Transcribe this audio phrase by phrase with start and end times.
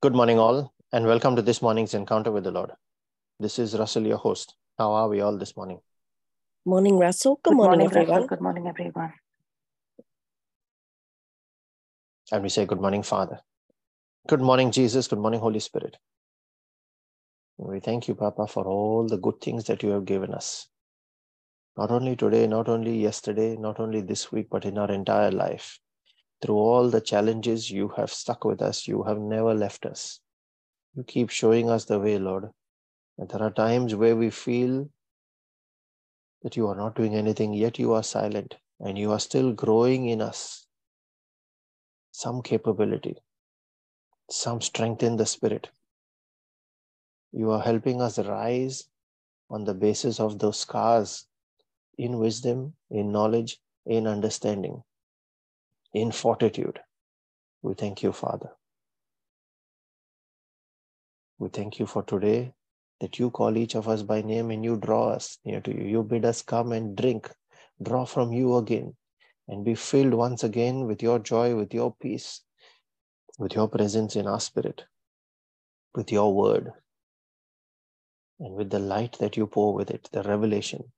[0.00, 2.72] Good morning, all, and welcome to this morning's encounter with the Lord.
[3.38, 4.54] This is Russell, your host.
[4.78, 5.80] How are we all this morning?
[6.64, 7.40] Morning, Russell.
[7.42, 8.08] Good, Good morning, morning, everyone.
[8.08, 8.28] Russell.
[8.28, 9.12] Good morning, everyone.
[12.32, 13.40] And we say, Good morning, Father.
[14.26, 15.08] Good morning, Jesus.
[15.08, 15.96] Good morning, Holy Spirit.
[17.58, 20.68] We thank you, Papa, for all the good things that you have given us.
[21.76, 25.78] Not only today, not only yesterday, not only this week, but in our entire life.
[26.40, 28.86] Through all the challenges, you have stuck with us.
[28.86, 30.20] You have never left us.
[30.94, 32.50] You keep showing us the way, Lord.
[33.18, 34.88] And there are times where we feel
[36.42, 40.08] that you are not doing anything, yet you are silent and you are still growing
[40.08, 40.66] in us
[42.12, 43.16] some capability,
[44.30, 45.70] some strength in the spirit.
[47.32, 48.88] You are helping us rise
[49.50, 51.26] on the basis of those scars
[51.96, 54.82] in wisdom, in knowledge, in understanding
[55.92, 56.80] in fortitude.
[57.62, 58.50] We thank you, Father.
[61.38, 62.52] We thank you for today
[63.00, 65.84] that you call each of us by name and you draw us near to you.
[65.84, 67.30] You bid us come and drink,
[67.82, 68.96] draw from you again,
[69.46, 72.42] and be filled once again with your joy, with your peace,
[73.38, 74.84] with your presence in our spirit,
[75.94, 76.72] with your word,
[78.40, 80.92] and with the light that you pour with it, the revelation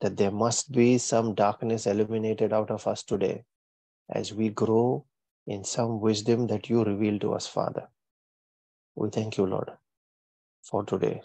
[0.00, 3.44] that there must be some darkness eliminated out of us today
[4.10, 5.04] as we grow
[5.46, 7.88] in some wisdom that you reveal to us, Father.
[8.94, 9.70] We thank you, Lord,
[10.62, 11.22] for today.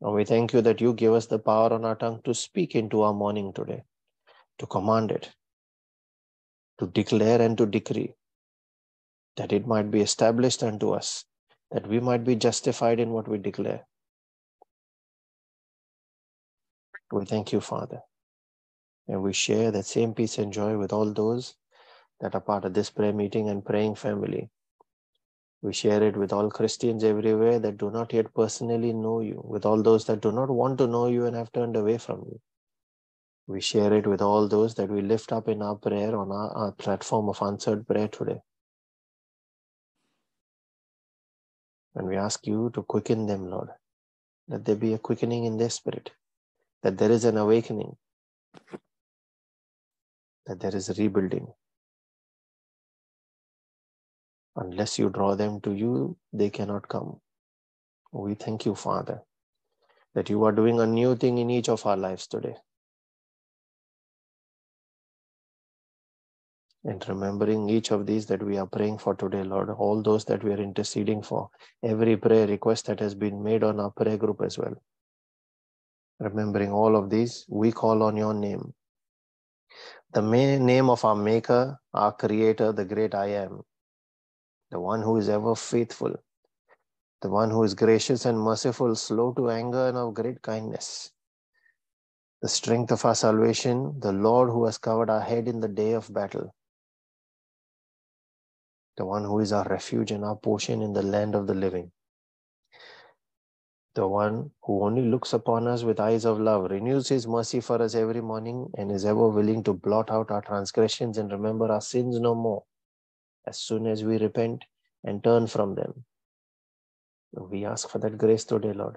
[0.00, 2.74] And we thank you that you give us the power on our tongue to speak
[2.74, 3.84] into our morning today,
[4.58, 5.30] to command it,
[6.78, 8.14] to declare and to decree,
[9.36, 11.24] that it might be established unto us,
[11.70, 13.86] that we might be justified in what we declare.
[17.14, 18.00] We thank you, Father.
[19.06, 21.54] And we share that same peace and joy with all those
[22.18, 24.50] that are part of this prayer meeting and praying family.
[25.62, 29.64] We share it with all Christians everywhere that do not yet personally know you, with
[29.64, 32.40] all those that do not want to know you and have turned away from you.
[33.46, 36.50] We share it with all those that we lift up in our prayer on our,
[36.50, 38.40] our platform of answered prayer today.
[41.94, 43.68] And we ask you to quicken them, Lord,
[44.48, 46.10] that there be a quickening in their spirit,
[46.84, 47.96] that there is an awakening,
[50.46, 51.48] that there is rebuilding.
[54.56, 57.20] Unless you draw them to you, they cannot come.
[58.12, 59.22] We thank you, Father,
[60.14, 62.54] that you are doing a new thing in each of our lives today.
[66.84, 70.44] And remembering each of these that we are praying for today, Lord, all those that
[70.44, 71.48] we are interceding for,
[71.82, 74.74] every prayer request that has been made on our prayer group as well.
[76.20, 78.72] Remembering all of these, we call on your name.
[80.12, 83.62] The name of our Maker, our Creator, the great I am,
[84.70, 86.14] the one who is ever faithful,
[87.20, 91.10] the one who is gracious and merciful, slow to anger, and of great kindness.
[92.42, 95.92] The strength of our salvation, the Lord who has covered our head in the day
[95.92, 96.54] of battle.
[98.96, 101.90] The one who is our refuge and our portion in the land of the living
[103.94, 107.80] the one who only looks upon us with eyes of love, renews his mercy for
[107.80, 111.80] us every morning, and is ever willing to blot out our transgressions and remember our
[111.80, 112.64] sins no more
[113.46, 114.64] as soon as we repent
[115.04, 116.04] and turn from them.
[117.32, 118.96] We ask for that grace today, Lord,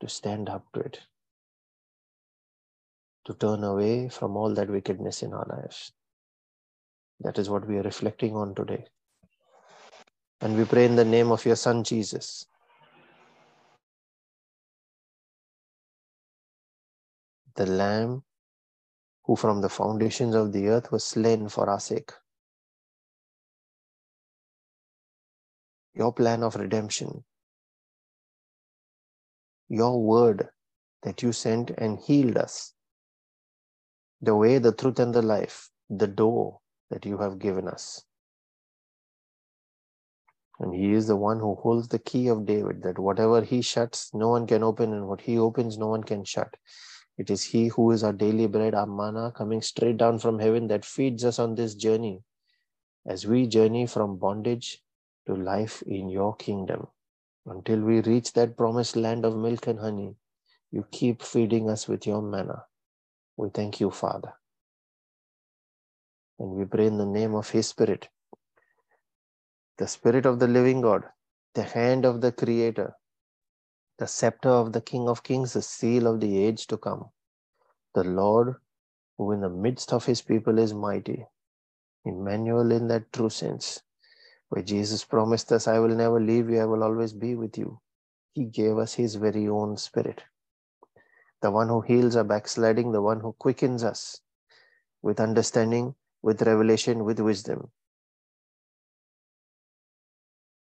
[0.00, 1.00] to stand up to it,
[3.26, 5.92] to turn away from all that wickedness in our lives.
[7.20, 8.84] That is what we are reflecting on today.
[10.40, 12.46] And we pray in the name of your Son, Jesus
[17.56, 18.24] the Lamb
[19.24, 22.12] who from the foundations of the earth was slain for our sake.
[25.94, 27.24] Your plan of redemption,
[29.68, 30.48] your word
[31.02, 32.74] that you sent and healed us,
[34.20, 36.58] the way, the truth, and the life, the door
[36.90, 38.04] that you have given us.
[40.58, 44.10] And he is the one who holds the key of David, that whatever he shuts,
[44.14, 46.56] no one can open, and what he opens, no one can shut.
[47.16, 50.66] It is He who is our daily bread, our manna, coming straight down from heaven
[50.68, 52.22] that feeds us on this journey
[53.06, 54.82] as we journey from bondage
[55.26, 56.88] to life in your kingdom.
[57.46, 60.16] Until we reach that promised land of milk and honey,
[60.70, 62.64] you keep feeding us with your manna.
[63.36, 64.32] We thank you, Father.
[66.38, 68.08] And we pray in the name of His Spirit,
[69.78, 71.04] the Spirit of the living God,
[71.54, 72.94] the hand of the Creator,
[73.98, 77.06] the scepter of the King of Kings, the seal of the age to come.
[77.94, 78.56] The Lord,
[79.18, 81.26] who in the midst of his people is mighty,
[82.04, 83.82] Emmanuel in that true sense,
[84.50, 87.80] where Jesus promised us, I will never leave you, I will always be with you.
[88.34, 90.22] He gave us his very own spirit.
[91.42, 94.20] The one who heals our backsliding, the one who quickens us
[95.02, 97.70] with understanding, with revelation, with wisdom.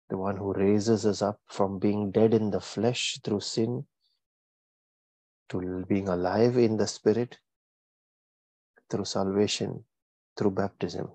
[0.10, 3.86] The one who raises us up from being dead in the flesh through sin
[5.50, 7.40] to being alive in the spirit
[8.90, 9.84] through salvation,
[10.38, 11.12] through baptism.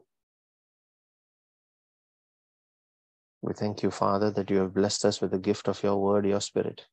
[3.43, 6.27] We thank you, Father, that you have blessed us with the gift of your word,
[6.27, 6.85] your spirit.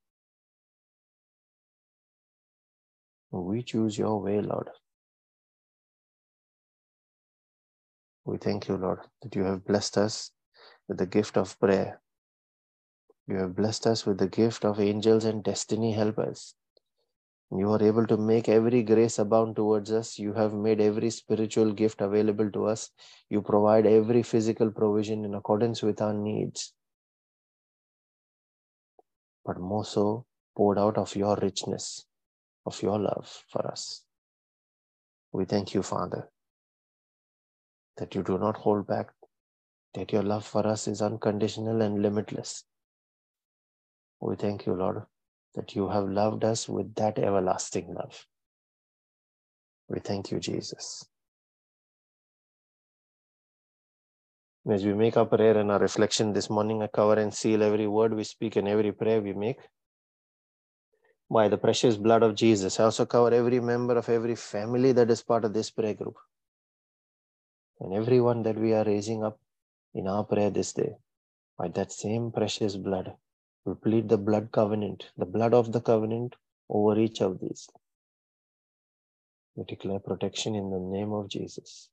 [3.32, 4.70] We choose your way, Lord.
[8.24, 10.32] We thank you, Lord, that you have blessed us
[10.88, 12.02] with the gift of prayer.
[13.28, 16.56] You have blessed us with the gift of angels and destiny helpers.
[17.52, 20.20] You are able to make every grace abound towards us.
[20.20, 22.90] You have made every spiritual gift available to us.
[23.30, 26.74] You provide every physical provision in accordance with our needs.
[29.46, 30.26] But more so,
[30.58, 32.06] poured out of your richness,
[32.66, 34.04] of your love for us.
[35.32, 36.30] We thank you, Father,
[37.98, 39.12] that you do not hold back,
[39.98, 42.64] that your love for us is unconditional and limitless.
[44.20, 45.02] We thank you, Lord,
[45.56, 48.28] that you have loved us with that everlasting love.
[49.90, 51.04] We thank you, Jesus.
[54.70, 57.88] As we make our prayer and our reflection this morning, I cover and seal every
[57.88, 59.58] word we speak and every prayer we make
[61.32, 62.80] by the precious blood of Jesus.
[62.80, 66.18] I also cover every member of every family that is part of this prayer group
[67.80, 69.40] and everyone that we are raising up
[69.94, 70.96] in our prayer this day
[71.58, 73.16] by that same precious blood
[73.68, 76.38] we plead the blood covenant, the blood of the covenant
[76.70, 77.68] over each of these.
[79.56, 81.90] We declare protection in the name of Jesus.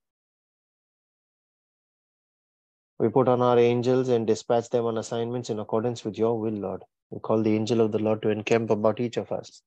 [3.01, 6.53] We put on our angels and dispatch them on assignments in accordance with your will,
[6.53, 6.83] Lord.
[7.11, 9.63] We call the angel of the Lord to encamp about each of us,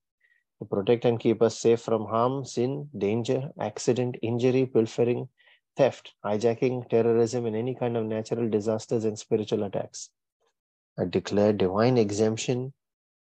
[0.59, 5.27] to protect and keep us safe from harm, sin, danger, accident, injury, pilfering,
[5.77, 10.09] theft, hijacking, terrorism, and any kind of natural disasters and spiritual attacks.
[11.00, 12.74] I declare divine exemption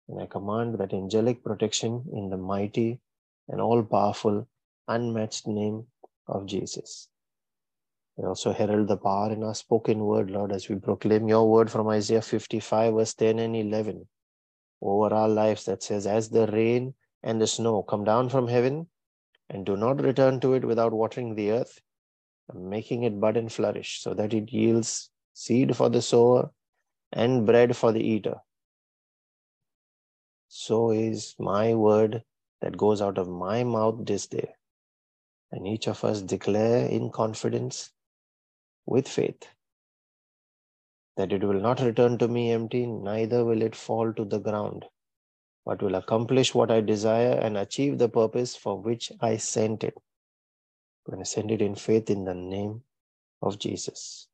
[0.09, 3.01] and I command that angelic protection in the mighty
[3.49, 4.47] and all powerful,
[4.87, 5.87] unmatched name
[6.29, 7.09] of Jesus.
[8.19, 11.71] I also herald the power in our spoken word, Lord, as we proclaim your word
[11.71, 14.07] from Isaiah 55, verse 10 and 11
[14.83, 18.87] over our lives that says, As the rain and the snow come down from heaven
[19.49, 21.81] and do not return to it without watering the earth,
[22.53, 26.51] making it bud and flourish, so that it yields seed for the sower
[27.13, 28.37] and bread for the eater.
[30.49, 32.23] So is my word
[32.61, 34.51] that goes out of my mouth this day.
[35.53, 37.91] And each of us declare in confidence
[38.87, 39.49] with faith
[41.17, 44.85] that it will not return to me empty, neither will it fall to the ground,
[45.65, 49.95] but will accomplish what I desire and achieve the purpose for which I sent it.
[51.07, 52.83] When to send it in faith in the name
[53.43, 54.29] of Jesus.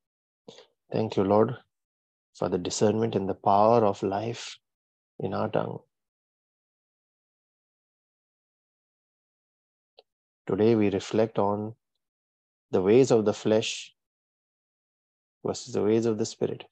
[0.93, 1.56] Thank you, Lord,
[2.34, 4.56] for the discernment and the power of life
[5.19, 5.81] in our tongue.
[10.46, 11.75] Today we reflect on
[12.70, 13.93] the ways of the flesh
[15.44, 16.65] versus the ways of the spirit.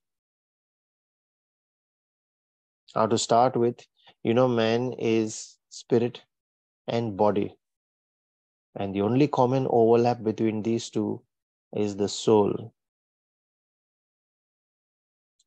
[2.95, 3.85] How to start with,
[4.23, 6.23] you know, man is spirit
[6.87, 7.58] and body.
[8.79, 11.21] And the only common overlap between these two
[11.77, 12.73] is the soul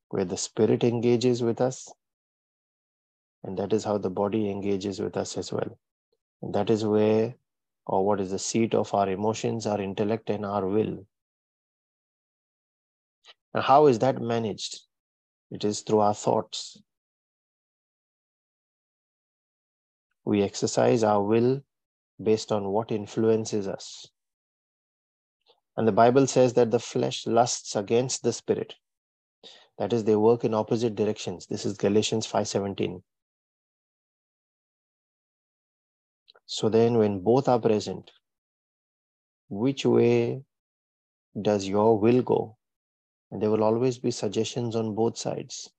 [0.10, 1.90] where the spirit engages with us.
[3.46, 5.80] And that is how the body engages with us as well.
[6.42, 7.36] And that is where,
[7.88, 11.06] or what is the seat of our emotions, our intellect, and our will.
[13.54, 14.82] And how is that managed?
[15.52, 16.82] It is through our thoughts.
[20.26, 21.64] We exercise our will
[22.24, 24.08] based on what influences us.
[25.78, 28.76] And the Bible says that the flesh lusts against the spirit
[29.82, 31.48] that is, they work in opposite directions.
[31.48, 33.02] This is Galatians 5.17.
[36.46, 38.12] So then when both are present,
[39.50, 40.44] which way
[41.42, 42.58] does your will go?
[43.32, 45.72] And there will always be suggestions on both sides.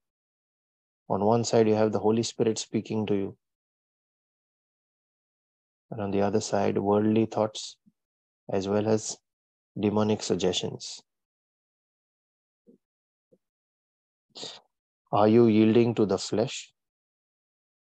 [1.08, 3.36] On one side, you have the Holy Spirit speaking to you.
[5.92, 7.76] And on the other side, worldly thoughts
[8.50, 9.18] as well as
[9.78, 11.02] demonic suggestions.
[15.12, 16.72] Are you yielding to the flesh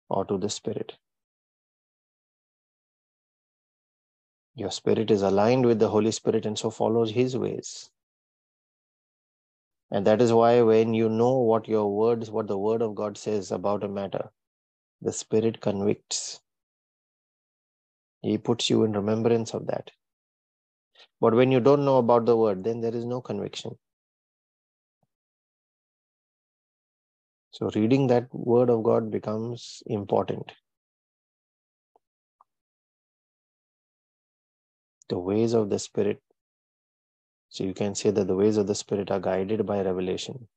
[0.08, 0.94] or to the spirit?
[4.54, 7.90] Your spirit is aligned with the Holy Spirit and so follows His ways.
[9.90, 13.18] And that is why when you know what your words, what the word of God
[13.18, 14.30] says about a matter,
[15.02, 16.40] the Spirit convicts.
[18.22, 19.90] He puts you in remembrance of that.
[21.20, 23.76] But when you don't know about the word, then there is no conviction.
[27.52, 30.52] So reading that word of God becomes important.
[35.08, 36.20] The ways of the Spirit
[37.50, 40.48] so you can say that the ways of the Spirit are guided by revelation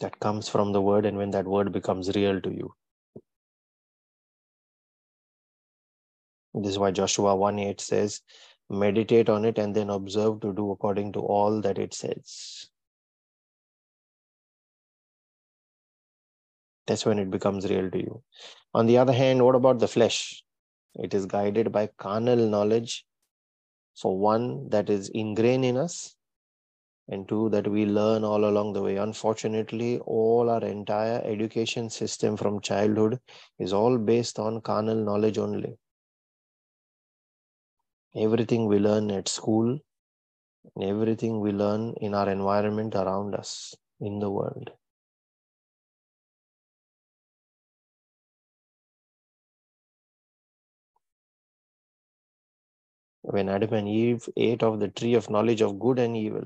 [0.00, 2.74] that comes from the word, and when that word becomes real to you.
[6.54, 8.20] This is why Joshua 1 8 says,
[8.70, 12.68] meditate on it and then observe to do according to all that it says.
[16.86, 18.22] That's when it becomes real to you.
[18.72, 20.42] On the other hand, what about the flesh?
[20.94, 23.04] It is guided by carnal knowledge
[23.96, 26.14] for one that is ingrained in us
[27.08, 32.36] and two that we learn all along the way unfortunately all our entire education system
[32.36, 33.18] from childhood
[33.58, 35.76] is all based on carnal knowledge only
[38.16, 39.78] everything we learn at school
[40.76, 44.70] and everything we learn in our environment around us in the world
[53.22, 56.44] when Adam and Eve ate of the tree of knowledge of good and evil,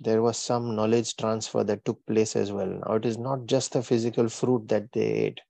[0.00, 2.66] there was some knowledge transfer that took place as well.
[2.66, 5.40] Now, it is not just the physical fruit that they ate.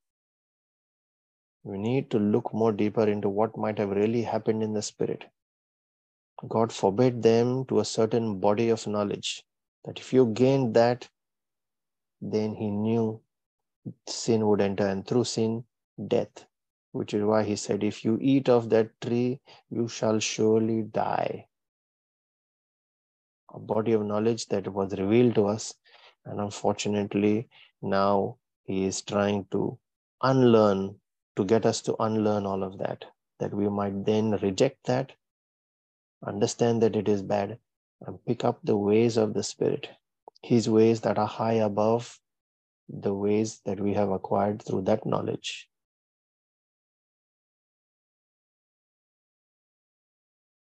[1.69, 5.25] We need to look more deeper into what might have really happened in the spirit.
[6.49, 9.45] God forbade them to a certain body of knowledge
[9.85, 11.09] that if you gained that,
[12.21, 13.21] then He knew
[14.07, 15.65] sin would enter, and through sin,
[16.15, 16.47] death
[16.93, 21.47] which is why he said, If you eat of that tree, you shall surely die.
[23.55, 25.75] A body of knowledge that was revealed to us,
[26.25, 27.49] and unfortunately,
[27.83, 29.79] now he is trying to
[30.23, 30.97] unlearn,
[31.39, 33.05] to get us to unlearn all of that,
[33.39, 35.13] that we might then reject that,
[36.27, 37.61] understand that it is bad,
[38.05, 39.89] and pick up the ways of the Spirit,
[40.43, 42.19] his ways that are high above
[42.89, 45.69] the ways that we have acquired through that knowledge.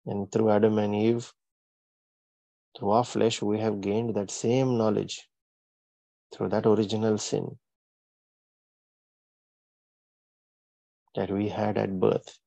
[0.06, 1.34] And through Adam and Eve,
[2.80, 5.28] through our flesh, we have gained that same knowledge
[6.34, 7.58] through that original sin
[11.15, 12.39] that we had at birth.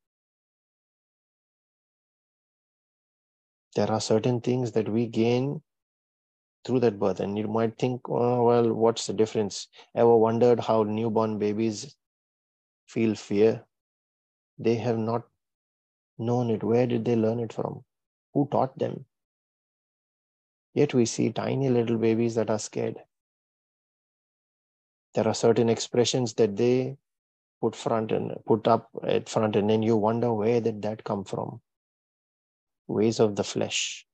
[3.76, 5.62] There are certain things that we gain
[6.64, 9.68] through that birth, and you might think, oh, well, what's the difference?
[9.94, 11.97] Ever wondered how newborn babies
[12.87, 13.64] feel fear?
[14.59, 15.25] They have not
[16.18, 16.62] known it?
[16.62, 17.85] Where did they learn it from?
[18.33, 19.04] Who taught them?
[20.73, 22.97] Yet we see tiny little babies that are scared.
[25.14, 26.97] There are certain expressions that they
[27.64, 31.25] put front and put up at front, and then you wonder where did that come
[31.25, 31.61] from?
[32.87, 34.04] Ways of the flesh.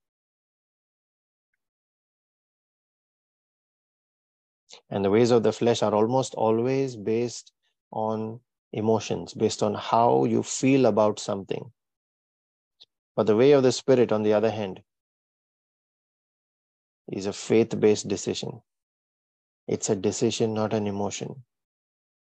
[4.89, 7.51] And the ways of the flesh are almost always based
[7.91, 8.39] on
[8.73, 11.73] emotions, based on how you feel about something.
[13.17, 14.81] But the way of the Spirit, on the other hand,
[17.09, 18.63] is a faith based decision.
[19.67, 21.43] It's a decision, not an emotion.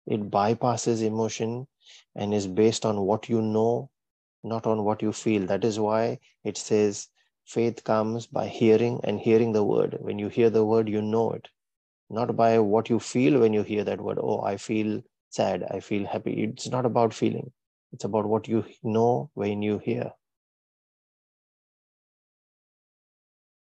[0.06, 1.66] It bypasses emotion
[2.14, 3.90] and is based on what you know,
[4.44, 5.46] not on what you feel.
[5.46, 7.08] That is why it says
[7.44, 9.96] faith comes by hearing and hearing the word.
[10.00, 11.48] When you hear the word, you know it,
[12.10, 14.18] not by what you feel when you hear that word.
[14.20, 16.42] Oh, I feel sad, I feel happy.
[16.44, 17.52] It's not about feeling,
[17.92, 20.12] it's about what you know when you hear.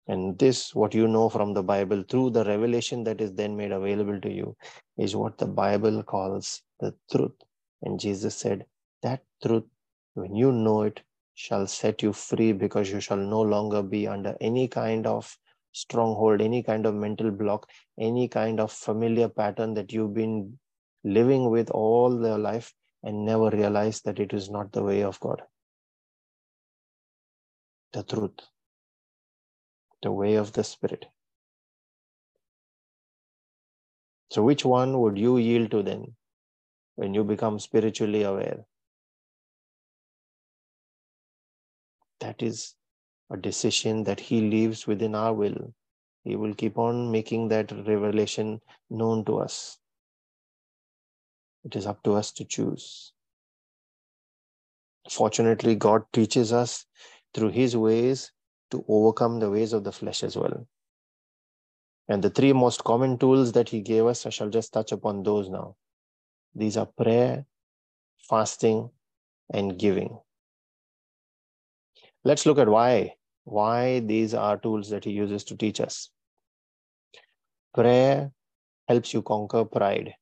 [0.06, 3.72] And this, what you know from the Bible through the revelation that is then made
[3.72, 4.56] available to you,
[4.98, 7.32] is what the Bible calls the truth.
[7.82, 8.66] And Jesus said,
[9.02, 9.64] That truth,
[10.14, 11.00] when you know it,
[11.34, 15.36] shall set you free because you shall no longer be under any kind of
[15.72, 17.68] stronghold, any kind of mental block,
[17.98, 20.58] any kind of familiar pattern that you've been
[21.02, 25.18] living with all their life and never realized that it is not the way of
[25.20, 25.42] God.
[27.92, 28.40] The truth
[30.04, 31.06] the way of the Spirit.
[34.30, 36.14] So, which one would you yield to then
[36.96, 38.64] when you become spiritually aware?
[42.20, 42.74] That is
[43.30, 45.72] a decision that He leaves within our will.
[46.22, 49.78] He will keep on making that revelation known to us.
[51.64, 53.12] It is up to us to choose.
[55.10, 56.84] Fortunately, God teaches us
[57.32, 58.32] through His ways
[58.70, 60.66] to overcome the ways of the flesh as well.
[62.08, 65.22] And the three most common tools that he gave us, I shall just touch upon
[65.22, 65.76] those now.
[66.54, 67.46] These are prayer,
[68.28, 68.90] fasting,
[69.50, 70.18] and giving.
[72.24, 73.14] Let's look at why.
[73.44, 76.10] Why these are tools that he uses to teach us.
[77.74, 78.32] Prayer
[78.88, 80.14] helps you conquer pride.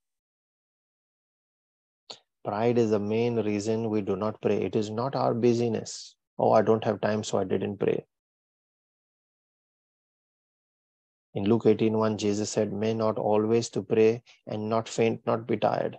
[2.45, 4.63] Pride is the main reason we do not pray.
[4.63, 6.17] It is not our busyness.
[6.39, 8.05] Oh, I don't have time, so I didn't pray.
[11.35, 15.57] In Luke 18:1, Jesus said, May not always to pray and not faint, not be
[15.57, 15.99] tired.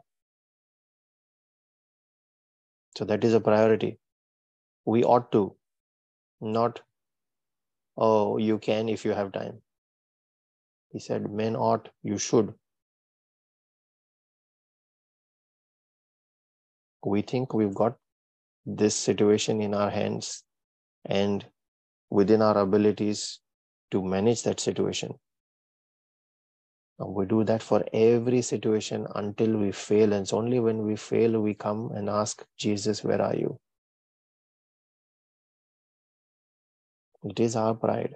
[2.95, 3.99] So that is a priority.
[4.85, 5.55] We ought to,
[6.39, 6.81] not,
[7.97, 9.61] oh, you can if you have time.
[10.91, 12.53] He said, Men ought, you should.
[17.03, 17.97] We think we've got
[18.65, 20.43] this situation in our hands
[21.05, 21.45] and
[22.09, 23.39] within our abilities
[23.93, 25.13] to manage that situation.
[26.99, 30.13] And we do that for every situation until we fail.
[30.13, 33.59] And it's only when we fail we come and ask Jesus, Where are you?
[37.23, 38.15] It is our pride.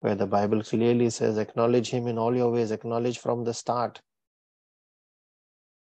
[0.00, 4.00] Where the Bible clearly says, Acknowledge Him in all your ways, acknowledge from the start.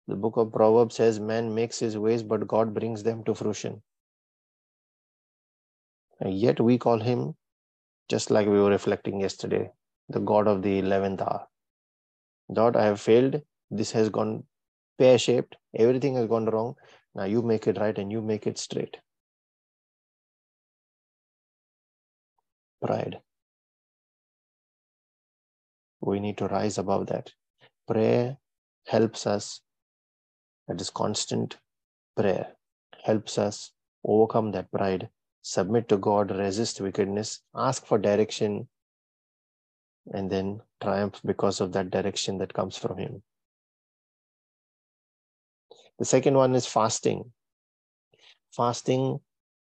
[0.07, 3.81] The book of Proverbs says, Man makes his ways, but God brings them to fruition.
[6.19, 7.35] And yet we call him,
[8.09, 9.69] just like we were reflecting yesterday,
[10.09, 11.47] the God of the 11th hour.
[12.53, 13.41] God, I have failed.
[13.71, 14.43] This has gone
[14.97, 15.55] pear shaped.
[15.75, 16.75] Everything has gone wrong.
[17.15, 18.97] Now you make it right and you make it straight.
[22.81, 23.21] Pride.
[26.01, 27.31] We need to rise above that.
[27.87, 28.37] Prayer
[28.87, 29.61] helps us
[30.67, 31.57] that is constant
[32.15, 32.47] prayer
[33.03, 33.71] helps us
[34.05, 35.09] overcome that pride,
[35.43, 38.67] submit to God, resist wickedness, ask for direction,
[40.11, 43.21] and then triumph because of that direction that comes from Him.
[45.99, 47.31] The second one is fasting.
[48.55, 49.19] Fasting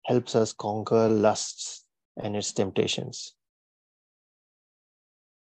[0.05, 1.85] helps us conquer lusts
[2.21, 3.33] and its temptations.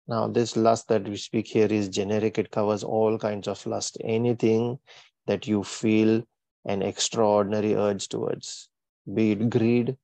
[0.08, 3.98] Now, this lust that we speak here is generic, it covers all kinds of lust.
[4.04, 4.80] Anything
[5.28, 6.24] that you feel
[6.66, 8.70] an extraordinary urge towards,
[9.12, 9.98] be it greed,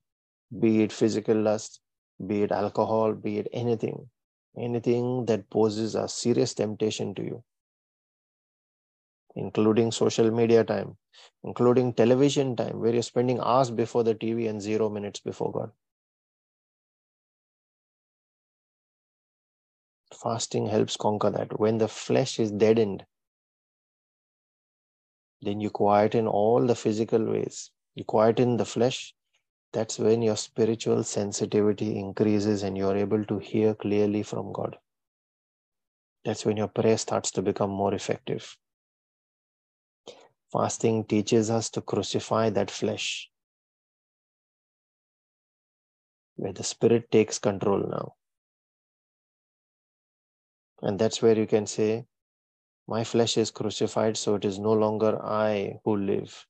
[0.60, 1.82] be it physical lust,
[2.26, 4.10] be it alcohol, be it anything,
[4.58, 7.44] anything that poses a serious temptation to you,
[9.36, 10.98] including social media time,
[11.44, 15.72] including television time, where you're spending hours before the TV and zero minutes before God.
[20.14, 21.60] Fasting helps conquer that.
[21.60, 23.06] When the flesh is deadened,
[25.42, 27.70] then you quieten all the physical ways.
[27.94, 29.14] You quieten the flesh.
[29.74, 34.78] That's when your spiritual sensitivity increases and you're able to hear clearly from God.
[36.26, 38.58] That's when your prayer starts to become more effective.
[40.52, 43.30] Fasting teaches us to crucify that flesh,
[46.36, 48.16] where the spirit takes control now.
[50.82, 52.06] And that's where you can say,
[52.88, 56.46] my flesh is crucified, so it is no longer I who live.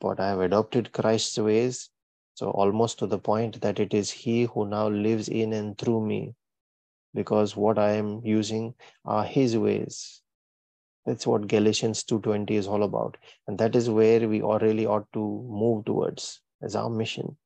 [0.00, 1.90] But I have adopted Christ's ways,
[2.34, 6.06] so almost to the point that it is He who now lives in and through
[6.06, 6.34] me,
[7.14, 10.22] because what I am using are His ways.
[11.04, 15.18] That's what Galatians 2:20 is all about, and that is where we really ought to
[15.50, 17.36] move towards as our mission.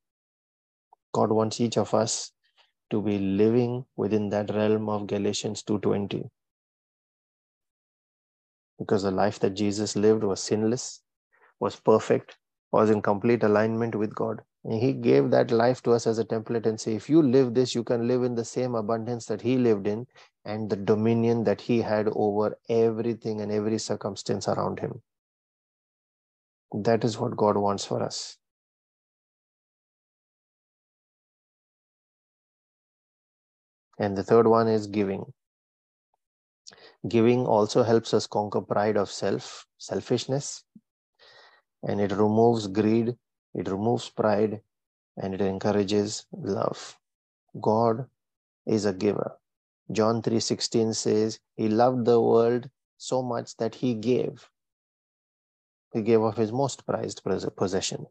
[1.13, 2.33] God wants each of us
[2.91, 6.29] to be living within that realm of Galatians 2:20
[8.79, 11.03] because the life that Jesus lived was sinless,
[11.61, 12.37] was perfect,
[12.73, 14.43] was in complete alignment with God.
[14.65, 17.55] And He gave that life to us as a template and say, if you live
[17.55, 20.07] this, you can live in the same abundance that He lived in
[20.45, 25.03] and the dominion that He had over everything and every circumstance around Him.
[26.73, 28.39] That is what God wants for us.
[33.99, 35.33] And the third one is giving.
[37.09, 40.65] Giving also helps us conquer pride of self, selfishness,
[41.83, 43.17] and it removes greed,
[43.55, 44.61] it removes pride,
[45.17, 46.99] and it encourages love.
[47.61, 48.07] God
[48.67, 49.33] is a giver.
[49.91, 54.49] John 3:16 says, He loved the world so much that he gave.
[55.93, 57.23] He gave of his most prized
[57.57, 58.07] possession.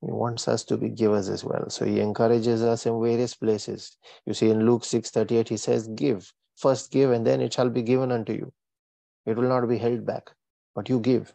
[0.00, 1.68] He wants us to be givers as well.
[1.68, 3.96] So he encourages us in various places.
[4.24, 6.32] You see in Luke 6:38, he says, Give.
[6.56, 8.52] First give, and then it shall be given unto you.
[9.26, 10.32] It will not be held back,
[10.74, 11.34] but you give.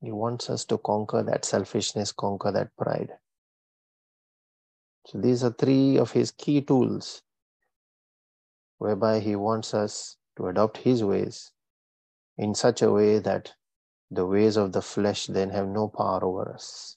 [0.00, 3.10] He wants us to conquer that selfishness, conquer that pride.
[5.06, 7.22] So these are three of his key tools
[8.80, 11.52] whereby He wants us to adopt His ways
[12.38, 13.52] in such a way that
[14.10, 16.96] the ways of the flesh then have no power over us.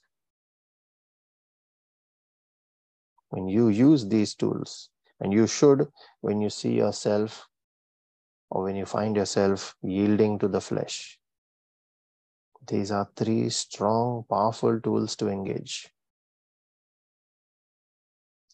[3.28, 4.88] When you use these tools,
[5.20, 5.88] and you should
[6.22, 7.48] when you see yourself
[8.50, 11.18] or when you find yourself yielding to the flesh.
[12.66, 15.90] These are three strong, powerful tools to engage.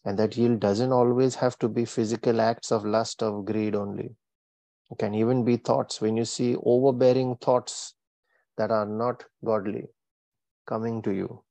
[0.03, 4.15] And that yield doesn't always have to be physical acts of lust, of greed only.
[4.89, 6.01] It can even be thoughts.
[6.01, 7.93] When you see overbearing thoughts
[8.57, 9.85] that are not godly
[10.67, 11.43] coming to you,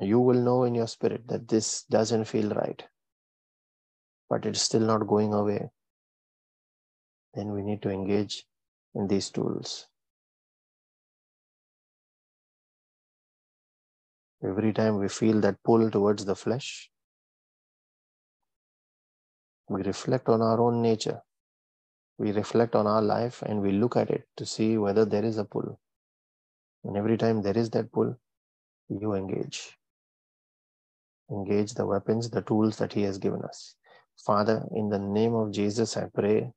[0.00, 2.84] you will know in your spirit that this doesn't feel right,
[4.28, 5.70] but it's still not going away.
[7.34, 8.44] Then we need to engage
[8.98, 9.86] in these tools.
[14.44, 16.90] Every time we feel that pull towards the flesh,
[19.68, 21.20] we reflect on our own nature.
[22.18, 25.38] We reflect on our life and we look at it to see whether there is
[25.38, 25.78] a pull.
[26.84, 28.16] And every time there is that pull,
[28.88, 29.76] you engage.
[31.30, 33.76] Engage the weapons, the tools that He has given us.
[34.26, 36.52] Father, in the name of Jesus, I pray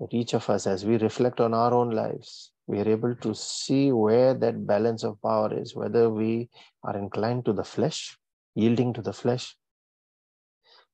[0.00, 3.34] that each of us, as we reflect on our own lives, we are able to
[3.34, 6.48] see where that balance of power is, whether we
[6.82, 8.18] are inclined to the flesh,
[8.54, 9.56] yielding to the flesh,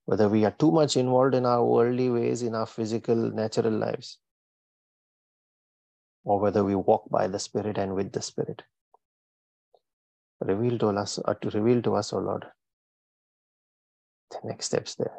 [0.05, 4.19] whether we are too much involved in our worldly ways, in our physical, natural lives,
[6.23, 8.61] or whether we walk by the Spirit and with the Spirit.
[10.39, 12.45] Reveal to us, uh, to reveal to us, O oh Lord,
[14.31, 15.17] the next steps there.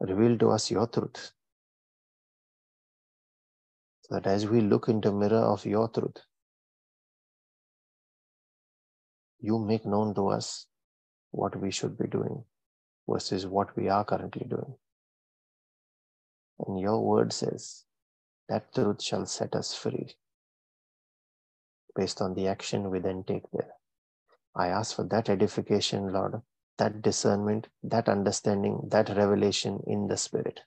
[0.00, 1.32] Reveal to us your truth
[4.10, 6.18] that as we look in the mirror of your truth,
[9.40, 10.66] you make known to us
[11.30, 12.44] what we should be doing
[13.08, 14.74] versus what we are currently doing.
[16.66, 17.84] And your word says
[18.48, 20.14] that truth shall set us free
[21.96, 23.72] based on the action we then take there.
[24.54, 26.42] I ask for that edification, Lord,
[26.78, 30.60] that discernment, that understanding, that revelation in the Spirit.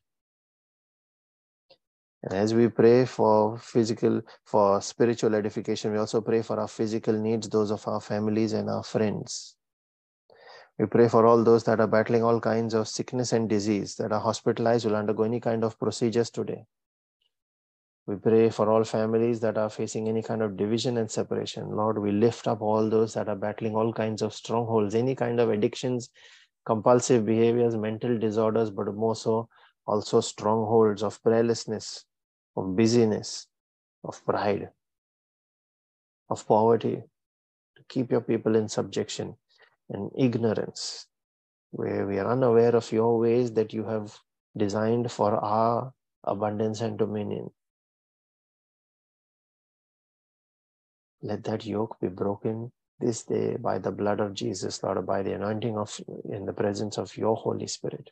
[2.24, 7.14] And as we pray for physical, for spiritual edification, we also pray for our physical
[7.14, 9.58] needs, those of our families and our friends.
[10.80, 14.14] We pray for all those that are battling all kinds of sickness and disease, that
[14.14, 16.64] are hospitalized, will undergo any kind of procedures today.
[18.08, 21.70] We pray for all families that are facing any kind of division and separation.
[21.70, 25.40] Lord, we lift up all those that are battling all kinds of strongholds, any kind
[25.40, 26.10] of addictions,
[26.66, 29.50] compulsive behaviors, mental disorders, but more so
[29.86, 32.06] also strongholds of prayerlessness,
[32.56, 33.48] of busyness,
[34.04, 34.70] of pride,
[36.30, 37.02] of poverty,
[37.76, 39.36] to keep your people in subjection
[39.90, 41.08] and ignorance,
[41.72, 44.18] where we are unaware of your ways that you have
[44.56, 47.50] designed for our abundance and dominion.
[51.22, 55.34] Let that yoke be broken this day by the blood of Jesus, Lord, by the
[55.34, 58.12] anointing of in the presence of your Holy Spirit.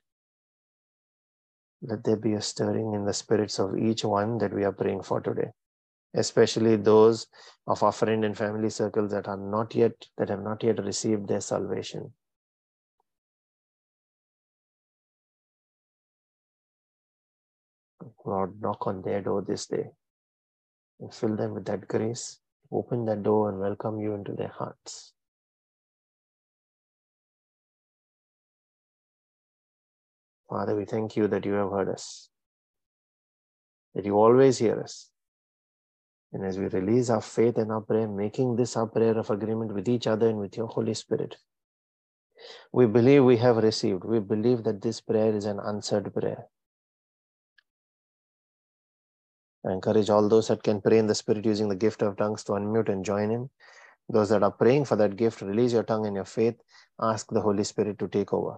[1.81, 5.01] Let there be a stirring in the spirits of each one that we are praying
[5.01, 5.51] for today,
[6.13, 7.27] especially those
[7.65, 11.27] of our friend and family circles that are not yet, that have not yet received
[11.27, 12.13] their salvation.
[18.25, 19.91] Lord, knock on their door this day
[20.99, 22.39] and fill them with that grace.
[22.71, 25.13] Open that door and welcome you into their hearts.
[30.51, 32.29] Father, we thank you that you have heard us,
[33.95, 35.09] that you always hear us.
[36.33, 39.73] And as we release our faith and our prayer, making this our prayer of agreement
[39.73, 41.37] with each other and with your Holy Spirit,
[42.73, 44.03] we believe we have received.
[44.03, 46.47] We believe that this prayer is an answered prayer.
[49.65, 52.43] I encourage all those that can pray in the Spirit using the gift of tongues
[52.45, 53.49] to unmute and join in.
[54.09, 56.55] Those that are praying for that gift, release your tongue and your faith.
[56.99, 58.57] Ask the Holy Spirit to take over.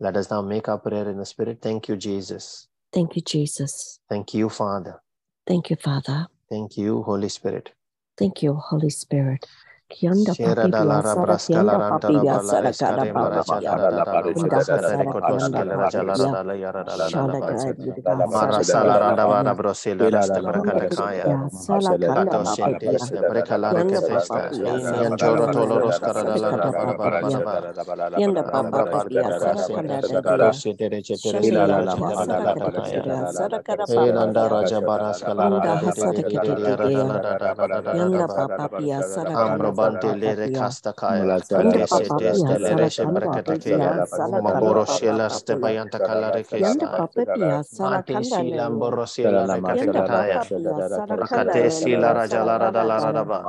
[0.00, 1.58] Let us now make our prayer in the Spirit.
[1.60, 2.68] Thank you, Jesus.
[2.90, 4.00] Thank you, Jesus.
[4.08, 5.02] Thank you, Father.
[5.46, 6.26] Thank you, Father.
[6.48, 7.72] Thank you, Holy Spirit.
[8.16, 9.46] Thank you, Holy Spirit.
[9.90, 13.44] Kianda papi biasa, kianda papi biasa, la kada baba
[14.36, 16.38] Inda kasara kianda papi ya.
[16.86, 21.40] Shala kada yudika Marasala randa vara brosila rasta brakala kaya.
[21.48, 22.80] Sala kanda papi ya.
[22.88, 24.54] Testa brakala Kianda rekefesta.
[24.62, 24.76] papi ya.
[24.76, 27.68] Indian joro toloros karadala randa bara bara bara bara.
[28.16, 29.32] Kianda papi ya.
[29.32, 30.62] Sala kada dadia.
[31.16, 31.80] Shanda ya.
[32.16, 33.04] Sala kada kaya.
[33.26, 36.40] Sala kada Hey nanda papi raja baras kala Anda randa hasara de de de de
[36.44, 38.58] de kete de kete randa da da da da da da Yanda da.
[38.58, 38.90] papi
[39.84, 39.90] ya.
[39.92, 41.42] Sala Ambro kada Mambante lere kasta kaya.
[41.52, 43.82] Kate sete stelere shebreketeke.
[44.40, 47.04] Magoro shela stebayanta kalare kesta.
[47.78, 50.42] Mate sila mboro sila rekatekataya.
[51.20, 53.48] Akate sila rajala radala radaba.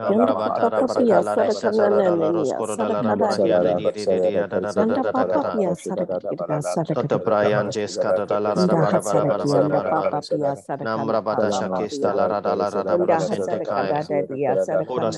[0.00, 4.86] Amrabata rabrakala resata radala roskoro dala rabrakia de di di di di da da da
[4.86, 5.58] da da da da.
[6.92, 10.12] Toto prayan jeska da da la radaba radaba radaba radaba.
[10.82, 14.00] Namra bata shakista la radala radaba sente kaya.
[14.88, 15.17] Odas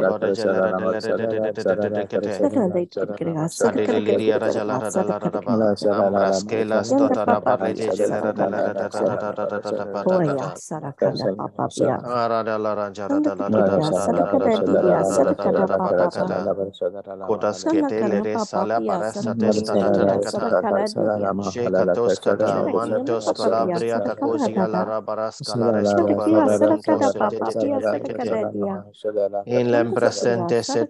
[29.46, 30.64] in lem presente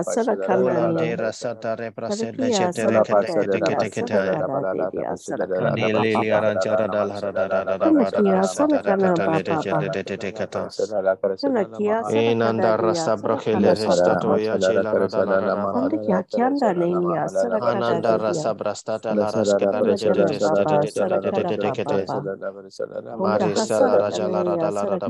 [0.00, 4.22] asara kala de rasata repraseda jete rekete kete kete kete
[5.58, 7.90] kanile li arancara dal harada rada rada
[8.42, 10.64] asara kala de jete de de de kata
[12.08, 17.16] inanda rasa brokhele resta to ya jela rada rada mande kya kya anda ne ni
[17.16, 21.72] asara kala ananda rasa brastata la ras kala de jete de de de de de
[21.72, 22.08] kete
[23.18, 25.08] mari sala raja la rada la rada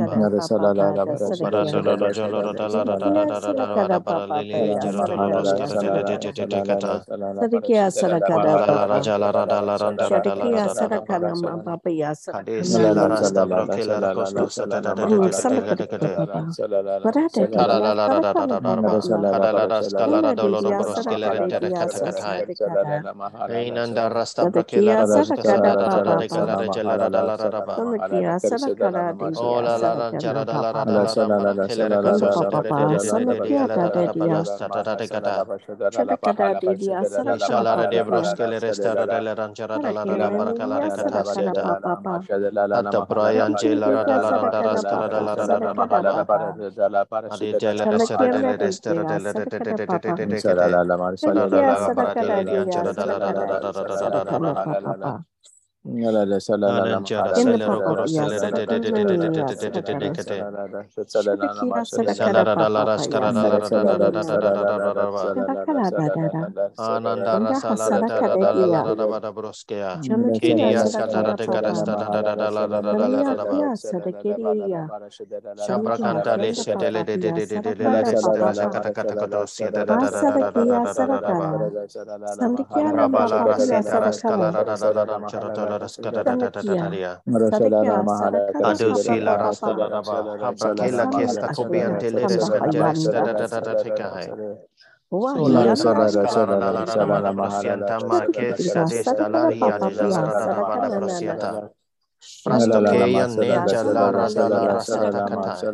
[4.00, 4.44] ba rada
[7.90, 8.60] Sarakada
[34.70, 35.46] da de gada.
[35.90, 37.38] Chakata de diasa.
[37.38, 41.50] Shala de bros kele resta da le ranchara da la da barakala de kata se
[41.50, 41.78] da.
[42.72, 46.26] Atta prayan je la da la da ras kala da la da da da.
[47.30, 50.37] Adi je la resta da le resta da le de de de de de de.
[50.37, 53.61] Shala la la mar shala la la para de ranchara da la da da da
[53.61, 55.14] da da da da.
[85.50, 85.69] Sandikya
[88.62, 93.74] Adusila rasta da da ba, habrakela kesta kobiante leres kajeres da da da da da
[93.74, 94.28] tikahai.
[97.50, 101.70] Sianta ma kesta desta la ria de la rada da ba da prosiata.
[102.44, 105.66] Prastokeya nenja la rada la rasata kata.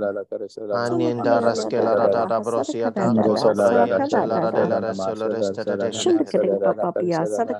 [1.96, 4.80] Rada da brosia da kola braya chela rada la
[5.28, 5.90] resta da de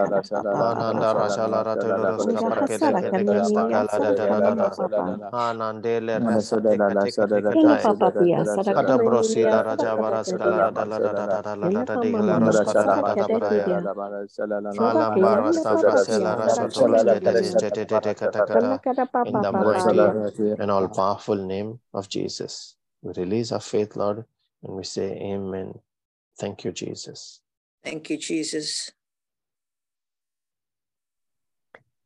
[0.70, 4.26] ananda raja la rada la ros ka par ke de de kasta kala da da
[4.28, 4.70] da da
[5.32, 7.32] anande le rasa te te te te
[8.72, 12.22] kata pro si la raja varas kala rada la rada da da la rada de
[12.22, 13.82] la ros kata da da da praya
[14.76, 16.75] alam barasta frasela rasoto
[19.26, 22.76] in the mighty and all powerful name of Jesus.
[23.02, 24.24] We release our faith, Lord,
[24.62, 25.78] and we say, Amen.
[26.38, 27.40] Thank you, Jesus.
[27.84, 28.90] Thank you, Jesus.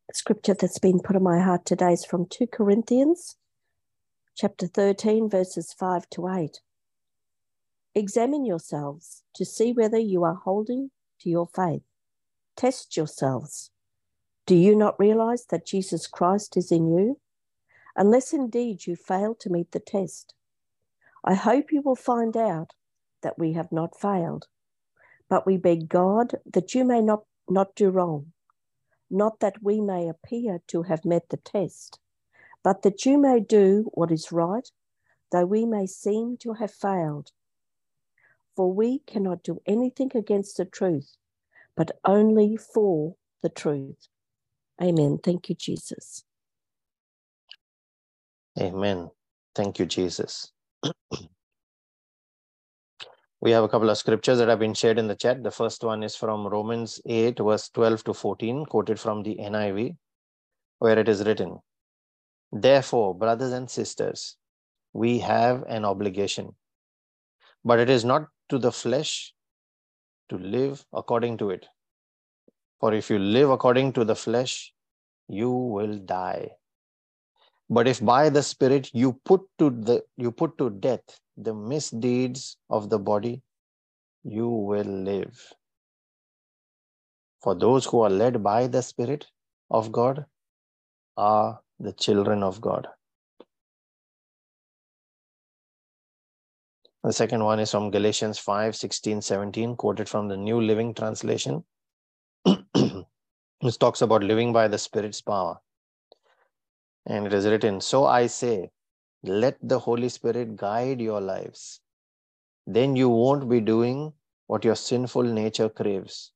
[0.08, 3.36] The scripture that's been put on my heart today is from 2 Corinthians
[4.36, 6.60] chapter 13, verses 5 to 8.
[7.94, 11.82] Examine yourselves to see whether you are holding to your faith.
[12.56, 13.70] Test yourselves.
[14.50, 17.20] Do you not realize that Jesus Christ is in you?
[17.94, 20.34] Unless indeed you fail to meet the test.
[21.24, 22.72] I hope you will find out
[23.22, 24.48] that we have not failed.
[25.28, 28.32] But we beg God that you may not, not do wrong,
[29.08, 32.00] not that we may appear to have met the test,
[32.64, 34.68] but that you may do what is right,
[35.30, 37.30] though we may seem to have failed.
[38.56, 41.14] For we cannot do anything against the truth,
[41.76, 44.08] but only for the truth.
[44.82, 45.18] Amen.
[45.22, 46.24] Thank you, Jesus.
[48.60, 49.10] Amen.
[49.54, 50.52] Thank you, Jesus.
[53.40, 55.42] we have a couple of scriptures that have been shared in the chat.
[55.42, 59.96] The first one is from Romans 8, verse 12 to 14, quoted from the NIV,
[60.78, 61.58] where it is written
[62.52, 64.36] Therefore, brothers and sisters,
[64.92, 66.54] we have an obligation,
[67.64, 69.34] but it is not to the flesh
[70.30, 71.66] to live according to it.
[72.80, 74.72] For if you live according to the flesh,
[75.28, 76.52] you will die.
[77.68, 82.56] But if by the Spirit you put to the you put to death the misdeeds
[82.68, 83.42] of the body,
[84.24, 85.52] you will live.
[87.42, 89.26] For those who are led by the Spirit
[89.70, 90.26] of God
[91.16, 92.88] are the children of God.
[97.04, 101.64] The second one is from Galatians 5 16, 17, quoted from the New Living Translation.
[103.60, 105.60] this talks about living by the Spirit's power.
[107.06, 108.70] And it is written, So I say,
[109.22, 111.80] let the Holy Spirit guide your lives.
[112.66, 114.12] Then you won't be doing
[114.46, 116.32] what your sinful nature craves.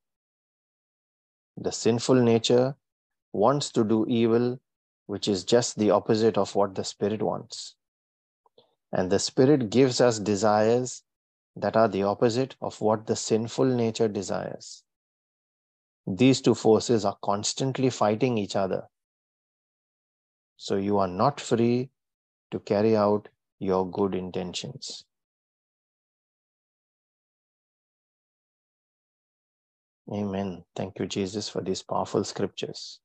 [1.57, 2.75] The sinful nature
[3.33, 4.59] wants to do evil,
[5.07, 7.75] which is just the opposite of what the Spirit wants.
[8.91, 11.03] And the Spirit gives us desires
[11.55, 14.84] that are the opposite of what the sinful nature desires.
[16.07, 18.83] These two forces are constantly fighting each other.
[20.57, 21.89] So you are not free
[22.51, 23.27] to carry out
[23.59, 25.05] your good intentions.
[30.11, 30.63] Amen.
[30.75, 32.99] Thank you, Jesus, for these powerful scriptures.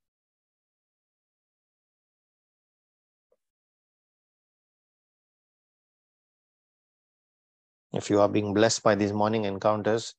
[7.92, 10.14] If you are being blessed by these morning encounters,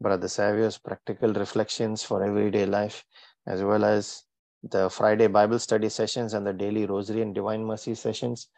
[0.00, 3.04] Brother Saviour's practical reflections for everyday life,
[3.46, 4.24] as well as
[4.62, 8.48] the Friday Bible study sessions and the daily Rosary and Divine Mercy sessions.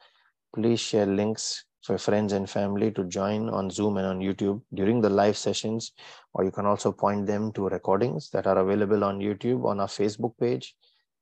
[0.55, 5.01] Please share links for friends and family to join on Zoom and on YouTube during
[5.01, 5.93] the live sessions,
[6.33, 9.89] or you can also point them to recordings that are available on YouTube, on our
[9.89, 10.77] Facebook page,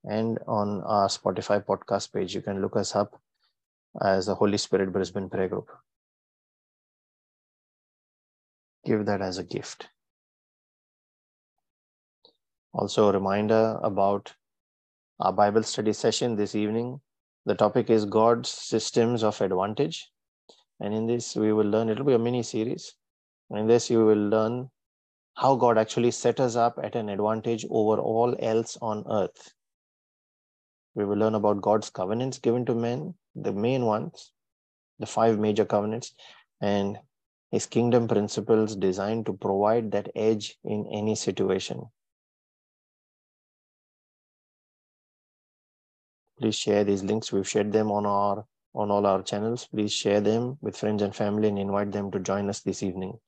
[0.05, 2.35] and on our Spotify podcast page.
[2.35, 3.19] You can look us up
[4.03, 5.71] as the Holy Spirit Brisbane Prayer Group.
[8.85, 9.89] Give that as a gift.
[12.73, 14.33] Also, a reminder about
[15.19, 17.01] our Bible study session this evening.
[17.45, 20.09] The topic is God's systems of advantage.
[20.79, 22.95] And in this, we will learn, it'll be a mini series.
[23.51, 24.71] In this, you will learn
[25.35, 29.53] how God actually set us up at an advantage over all else on earth.
[30.95, 34.33] We will learn about God's covenants given to men, the main ones,
[35.01, 36.15] the five major covenants,
[36.61, 36.99] and
[37.51, 41.91] his kingdom principles designed to provide that edge in any situation.
[46.41, 47.33] Please share these links.
[47.33, 49.67] We've shared them on our on all our channels.
[49.67, 53.19] Please share them with friends and family and invite them to join us this evening.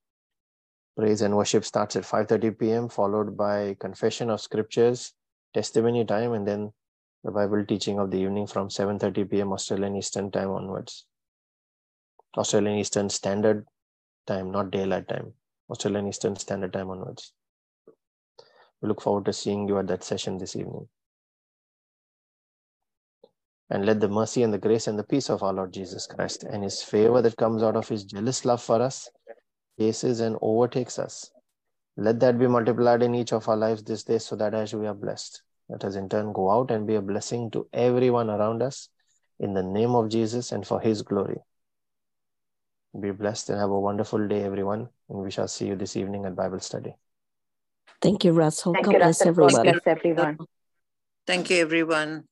[0.97, 2.89] Praise and worship starts at 5:30 p.m.
[2.89, 5.13] followed by confession of scriptures,
[5.53, 6.73] testimony time, and then
[7.25, 9.53] the Bible teaching of the evening from 7:30 p.m.
[9.53, 11.05] Australian Eastern Time onwards.
[12.39, 13.67] Australian Eastern Standard
[14.27, 15.35] Time, not daylight time.
[15.71, 17.35] Australian Eastern Standard Time onwards.
[18.81, 20.89] We look forward to seeing you at that session this evening.
[23.73, 26.45] And let the mercy and the grace and the peace of our Lord Jesus Christ
[26.45, 29.09] and his favor that comes out of his jealous love for us
[29.81, 31.31] chases and overtakes us.
[31.97, 34.87] Let that be multiplied in each of our lives this day so that as we
[34.87, 38.63] are blessed, let us in turn go out and be a blessing to everyone around
[38.63, 38.91] us
[39.41, 41.39] in the name of Jesus and for his glory.
[43.01, 44.91] Be blessed and have a wonderful day, everyone.
[45.09, 46.95] And we shall see you this evening at Bible study.
[48.03, 48.75] Thank you, Russell.
[48.75, 49.49] Thank God you, bless Russell.
[49.49, 50.39] God bless everyone.
[51.27, 52.25] Thank you, everyone.